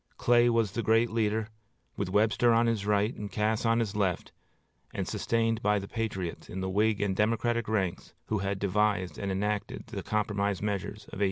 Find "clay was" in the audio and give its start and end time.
0.17-0.71